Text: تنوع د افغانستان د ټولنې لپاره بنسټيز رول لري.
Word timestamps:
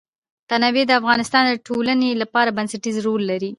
تنوع 0.49 0.85
د 0.87 0.91
افغانستان 1.01 1.43
د 1.47 1.53
ټولنې 1.67 2.09
لپاره 2.21 2.55
بنسټيز 2.57 2.95
رول 3.05 3.21
لري. 3.31 3.49